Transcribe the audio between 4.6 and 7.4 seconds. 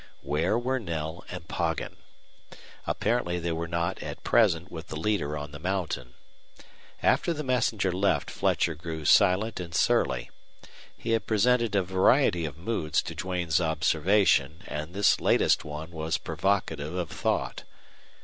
with the leader on the mountain. After